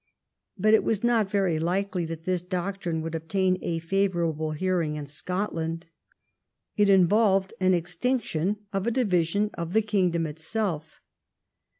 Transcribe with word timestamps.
But 0.57 0.73
it 0.73 0.83
was 0.83 1.03
not 1.03 1.29
very 1.29 1.59
likely 1.59 2.05
that 2.05 2.23
this 2.23 2.41
doctrine 2.41 3.03
would 3.03 3.13
obtain 3.13 3.59
a 3.61 3.77
favourable 3.77 4.53
hearing 4.53 4.95
in 4.95 5.05
Scotland. 5.05 5.85
It 6.75 6.89
involved 6.89 7.53
an 7.59 7.75
extinction 7.75 8.57
or 8.73 8.79
a 8.87 8.89
division 8.89 9.51
of 9.53 9.73
the 9.73 9.83
kingdom 9.83 10.25
itself. 10.25 11.01